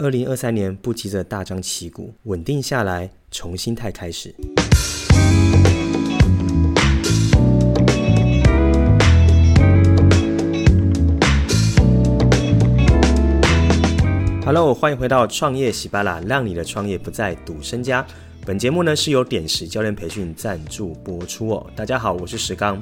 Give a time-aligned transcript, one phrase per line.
[0.00, 4.32] 二零二三年不急着大张旗鼓，稳定下来，从心态开始。
[14.44, 18.06] Hello，欢迎回到创业喜巴拉，让你的创业不再赌身家。
[18.46, 21.66] 本节目呢是由点石教练培训赞助播出哦。
[21.74, 22.80] 大家好，我是石刚。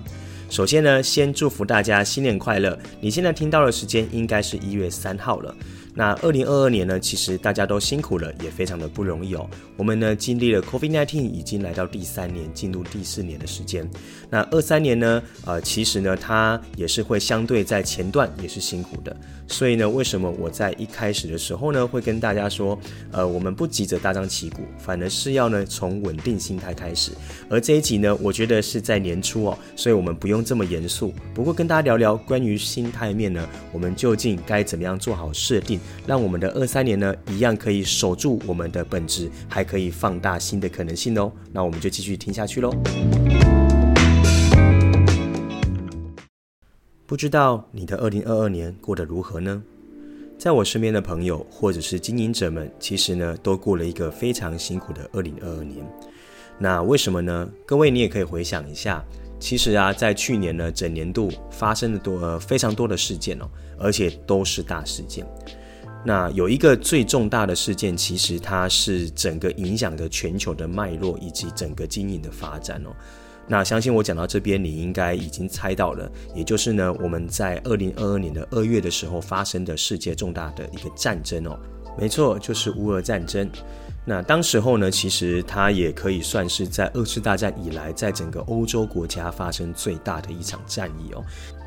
[0.50, 2.78] 首先呢，先祝福大家新年快乐。
[3.00, 5.52] 你现在听到的时间应该是一月三号了。
[5.98, 9.48] 那二零二二年呢，其实大家都辛苦了，也非常的不容易哦。
[9.78, 13.88] 我们呢经历了 COVID-19，已经来到第三年，进入第四年的时间。
[14.28, 19.16] 那二三年呢，呃，其实呢，它也是会相对在前段也是辛苦的。
[19.48, 22.78] 所以呢，为什么我在一开始的时候呢，会跟大家说，
[23.10, 27.12] 呃，我们不急着大张旗鼓，反而是要呢从稳定心态开始。
[27.48, 31.14] 而这一集呢，我觉得是在年初哦，所以我们不用这么严肃。
[31.32, 35.80] 不过跟大家聊聊关于心态面呢，我们究竟该怎么样做好设定？
[36.06, 41.32] 让我们的二三年呢，一样可以守住我们的本质，还可以放大新的可能性哦。
[41.52, 42.72] 那我们就继续听下去喽。
[47.06, 49.62] 不知道你的二零二二年过得如何呢？
[50.38, 55.86] 在我身边的朋友或者是经营者们，其实呢，都过了一个非常辛苦的二零二二年。
[56.58, 57.48] 那为什么呢？
[57.64, 59.02] 各位，你也可以回想一下，
[59.38, 63.48] 其实啊，在去年呢，整年度发生了多呃非常多的事件哦，
[63.78, 65.26] 而且都是大事件。
[66.06, 72.90] 那有一个最重大的事件，其实它是整个影响着全球的脉络以及整个经营的发展哦。
[73.48, 81.58] 那相信我讲到这边，你应该已经猜到了，也就是呢，我们在二零二二年的二月的时候发生的世界重大的一个战争哦。
[81.98, 83.50] 没错，就是乌俄战争。
[84.04, 91.24] 那当时候呢，其实它也可以算是在二次大战以来，在整个欧洲国家发生最大的一场战役哦。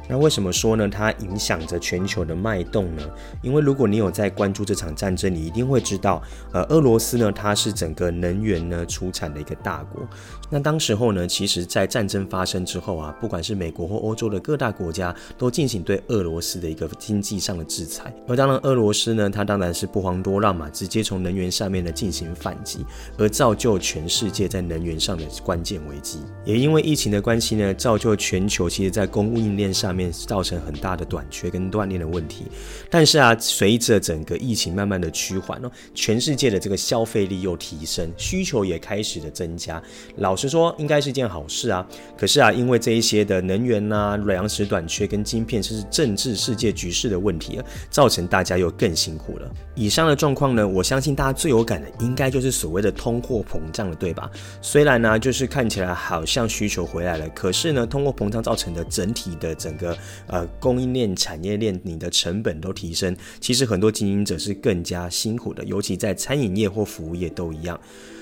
[0.10, 0.90] 那为什么说呢？
[0.90, 3.04] 它影响着全球的脉动呢？
[3.44, 6.20] 因为如果你有在关注这场战争，你一定会知道，
[6.52, 10.02] 呃，俄罗斯呢，它是整个能源呢出产的一个大国。
[10.50, 18.12] 那当时候呢，其实，在战争发生之后啊，不管是美国或欧洲的各大国家，都进行对俄罗斯的一个经济上的制裁。
[18.28, 22.84] 而当然，俄罗斯呢，它当然是不遑多让嘛，直接从能源上面呢进行反击，
[23.16, 26.18] 而造就全世界在能源上的关键危机。
[26.44, 29.99] 也因为疫情的关系呢，造就全球其实在供应链上面。
[30.00, 32.46] 面造成很大的短缺跟断链的问题，
[32.90, 39.82] 但是啊，随着整个疫情慢慢的趋缓哦，全世界的这个消费力又提升，需求也开始的增加。
[40.18, 41.86] 老实说，应该是件好事啊。
[42.18, 49.52] 可是啊，因为这一些的能源呐、啊、粮食短缺跟晶片，甚至政治世界局势的问题啊，造成大家又更辛苦了。
[49.76, 54.30] 以上的状况呢，我相信大家最有感的，应该就是所谓的通货膨胀了，对吧？
[54.62, 59.89] 虽然呢，就是看起来好像需求回来了，可是呢，通货膨胀造成的整体的整个
[60.28, 67.80] 呃，供应链、产业链，你的成本都提升，其实很多经营者是更加辛苦的，尤其在餐饮业或服务业都一样。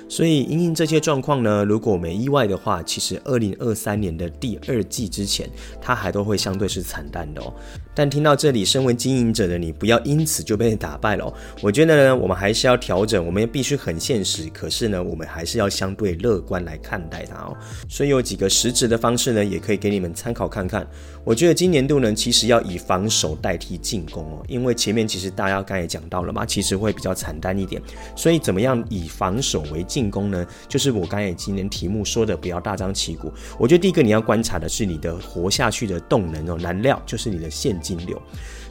[0.10, 5.50] 所以，因应这些状况呢，如果没意外的话，其实二零二三年的第二季之前，
[5.82, 7.54] 它还都会相对是惨淡的哦。
[7.94, 11.34] 但听到这里，身为经营者的你，不要因此就被打败了哦。
[11.62, 17.58] 我觉得呢，我们还是要调整，我们必须很现实，可是呢，我们还是要相对乐观来看待它哦。
[17.90, 20.88] 所以有几个实质的方式呢，也可以给你们参考看看。
[21.26, 27.82] 我觉得今年度呢，其实要以防守代替进攻哦，因为前面其实大家刚才也讲到了嘛，其实会比较惨淡一点。
[28.16, 29.98] 所以怎么样以防守为进？
[29.98, 33.34] 进攻呢，就是我刚才今天题目说的，不要大张旗鼓。
[33.58, 38.22] 我觉得第一个你要观察的是你的活下去的动能哦，燃料就是你的现金流。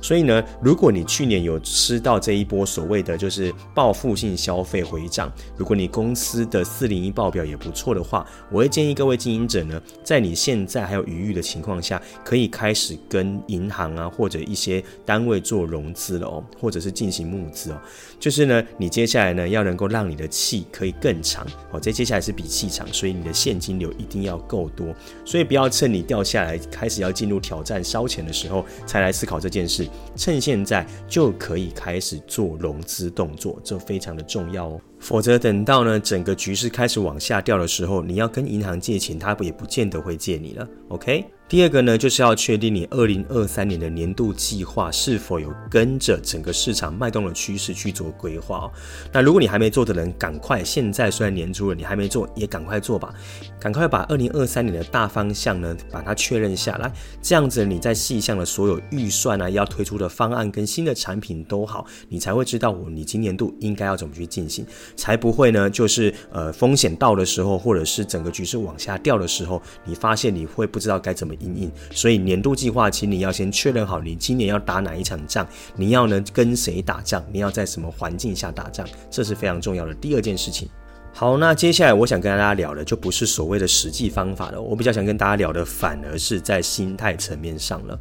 [0.07, 17.81] 所以呢，如果你去年有吃到这一波所谓的就是报复性消费回涨，如果你公司的四零一报表也不错的话，我会建议各位经营者呢，在你现在还有余裕的情况下，可以开始跟银行啊或者一些单位做融资了哦，或者是进行募资哦。
[18.21, 24.95] 就是呢，你接下来呢要能够让你的气可以更长哦，这接下来是比气长，所以你的现金流一定要够多，
[25.25, 29.85] 所以不要趁你掉下来开始要进入挑战烧钱的时候才来思考这件事。
[30.15, 34.81] 趁现在就可以开始做融资动作，这非常的重要哦。
[34.99, 40.69] 否则等到呢整个局势开始往下掉的时候，你要跟银行借钱，他也不见得会借你了。
[40.89, 41.25] OK。
[41.49, 48.73] 第二个呢，就是要确定你二零二三年的年度计划是否有跟着整个市场脉动的趋势去做规划哦。
[49.13, 53.15] 那如果你还没做的人，赶快现在虽然年初了，你还没做，也赶快做吧。
[53.61, 56.93] 赶快把二零二三年的大方向呢，把它确认下来。
[57.23, 64.67] 这样子你在细项的所有预算啊，要推出的方案跟新的产品都好，你才会知道我你今年度应该要怎么去进行。
[64.95, 71.71] 才不会呢，就是呃风险到的时候，或者是整个局势往下掉的时候，你发现你会不知道该怎么应应。
[71.91, 80.69] 所以年度计划，请你要先确认好，你今年要打哪一场仗，你要呢跟谁打仗，你要在什么环境下打仗，这是非常重要的第二件事情。
[81.19, 87.99] 好，那接下来我想跟大家聊的就不是所谓的实际方法了，我比较想跟大家聊的反而是在心态层面上了。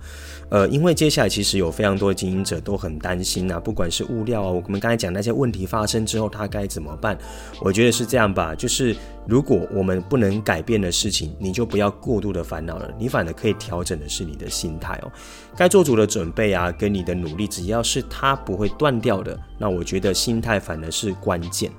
[0.50, 7.18] 呃，因为接下来其实有非常多的经营者都很担心啊，不管是物料啊，我们刚才讲那些问题发生之后，他该怎么办？
[7.62, 8.94] 我觉得是这样吧，就是
[9.28, 15.12] 如果我们不能改变的事情，你就不要过度的烦恼了，你反而可以调整的是你的心态哦。
[15.56, 21.72] 该做足的准备啊，跟你的努力，只要是它不会断掉的，那我觉得心态反而是关键。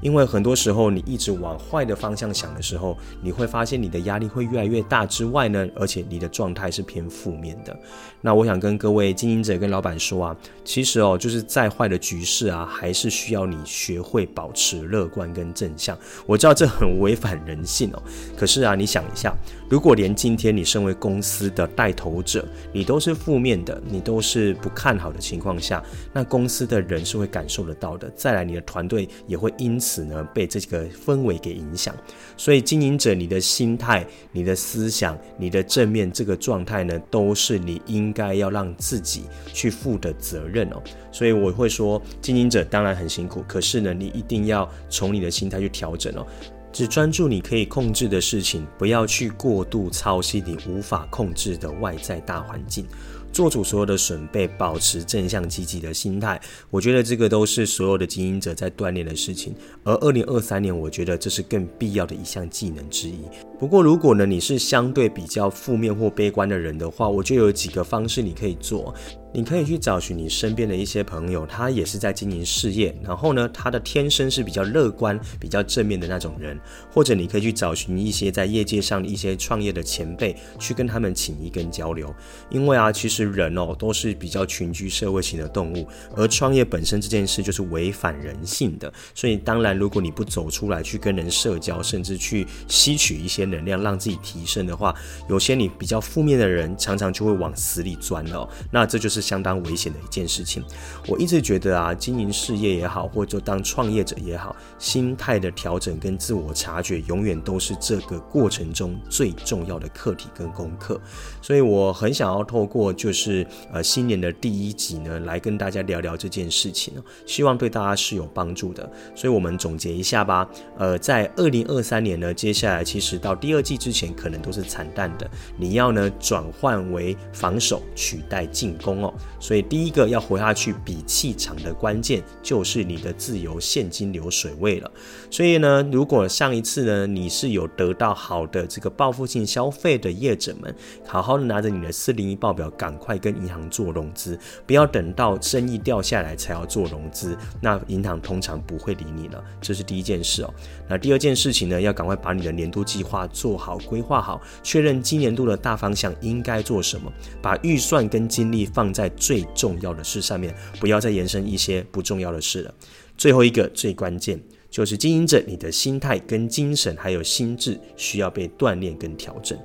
[0.00, 7.74] 因为很多时候你一直往坏的方向想的时候，你会发现你的压力会越来越大之外呢，而且你的状态是偏负面的。
[8.20, 15.96] 那我想跟各位经营者跟老板说啊，其实哦，就是再坏的局势啊，还是需要你学会保持乐观跟正向。
[16.26, 18.02] 我知道这很违反人性哦，
[18.36, 19.34] 可是啊，你想一下，
[19.68, 25.82] 如果连今天你身为公司的带头者，你都是负面的，你都是不看好的情况下，
[26.12, 28.10] 那公司的人是会感受得到的。
[28.14, 31.94] 再来，你的团队也会因此呢被这个氛围给影响，
[32.36, 40.82] 所以经营者你的心态、你的思想、你的正面这个状态呢，都是你应该要让自己去负的责任哦。
[41.10, 46.26] 所以我会说，经营者当然很辛苦，可是呢，你一定要从你的心态去调整哦，
[46.74, 52.84] 只专注你可以控制的事情，不要去过度操心你无法控制的外在大环境。
[53.32, 56.40] 做主所有的准备，保持正向积极的心态，
[56.70, 59.54] 我觉得这个都是所有的经营者在锻炼的事情。
[59.84, 63.20] 而二零二三年，我觉得这是更必要的一项技能之一。
[63.64, 68.94] 不过，如果呢你是相对比较负面或悲观的人的话，我就有几个方式你可以做。
[69.36, 76.56] 你可以去找寻你身边的一些朋友，他也是在经营事业，然后呢，他的天生是比较乐观、比较正面的那种人，
[76.88, 82.14] 或者你可以去找寻一些在业界上的一些创业的前辈，去跟他们请益跟交流。
[82.48, 85.84] 因为啊，其实人哦都是比较群居社会型的动物，
[86.14, 94.94] 而创业本身这件事就是违反人性的，所以当然，如果你不走出来去跟人社交，甚至去吸取一些能量，让自己提升的话，
[95.28, 98.48] 有些你比较负面的人，常常就会往死里钻哦。
[98.70, 99.24] 那这就是。
[99.24, 100.62] 相当危险的一件事情，
[101.08, 111.00] 我一直觉得啊，经营事业也好，或者当创业者也好，心态的调整跟自我察觉，永远都是这个过程中最重要的课题跟功课。
[111.40, 116.92] 所以我很想要透过就是呃新年的第一集呢，来跟大家聊聊这件事情，
[117.24, 118.86] 希望对大家是有帮助的。
[119.14, 120.46] 所以我们总结一下吧，
[120.76, 129.12] 呃，在二零二三年呢，接下来其实到第二季之前，可能都是惨淡的，你要呢转换为防守，取代进攻哦。
[129.40, 134.90] 所以第一个要活下去比气场的关键就是你的自由现金流水位了。
[135.30, 140.74] 所以呢，如果上一次呢你是有得到好的这个报复性消费的业者们，
[141.06, 149.42] 好好的拿着你的四零一报表，赶快跟银行做融资，不要等到生意掉下来才要做融资，那银行通常不会理你了。
[149.60, 150.52] 这是第一件事哦。
[150.88, 157.12] 那第二件事情呢，要赶快把你的年度计划做好，规划好，确认今年度的大方向应该做什么，
[157.42, 162.74] 把预算跟精力放在最重要的事上面，不要再延伸一些不重要的事了。
[163.16, 164.40] 最后一个最关键
[164.70, 169.58] 就是经营者，你的心态跟精神还有心智需要被锻炼跟调整。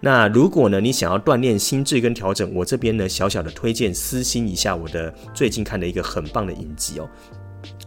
[0.00, 7.08] 那如果呢，你想要锻炼心智跟调整，我这边呢小小的推荐私心一下我的最近看的一个很棒的影集哦。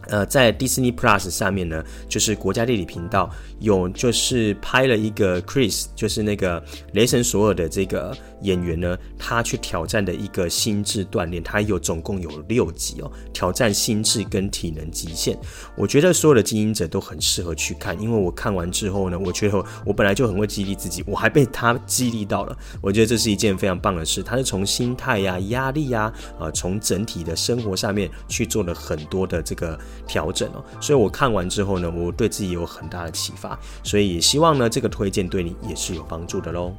[0.08, 6.62] 呃，在 Disney Plus 上面呢，就是国家地理频道有就是拍了一个 Chris，就是那个
[6.92, 15.38] 雷神索尔的这个演员呢，他去挑战的一个心智锻炼，他有总共有六集哦，挑战心智跟体能极限。
[15.76, 22.56] 我觉得所有的经营者都很适合去看，因为我看完之后呢，我觉得我本来就很会激励自己，我还被他激励到了。
[22.80, 29.67] 我觉得这是一件非常棒的事，他是从心态呀、压力呀，啊，从整体的生活上面去做了很多的这个。
[30.06, 36.74] 调整哦，所以我看完之后呢，我对自己有很大的启发，所以也希望呢，这个推荐对你也是有帮助的喽。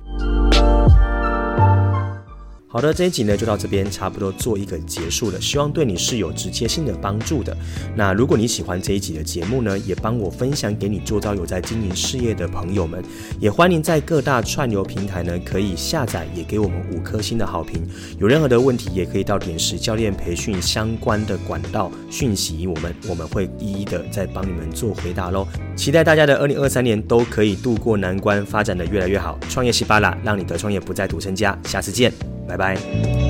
[2.71, 5.41] 好的，这一集呢就到这边，差不多做一个结束了。
[5.41, 7.57] 希望对你是有直接性的帮助的。
[7.95, 13.03] 那如果你喜欢这一集的节目呢，也帮我分享给你周遭有在经营事业的朋友们。
[13.39, 17.81] 也欢迎在各大串流平台呢可以下载，也给我们五颗星的好评。
[18.19, 25.47] 有任何的问题，也可以到点石教练培训相关的管道讯息我们，我们会一一的再帮你们做回答喽。
[25.79, 29.39] 期待大家的二零二三年都可以度过难关，发展的越来越好。
[29.47, 31.57] 创业西巴拉，让你的创业不再独身家。
[31.63, 32.11] 下次见。
[32.45, 33.28] 拜拜。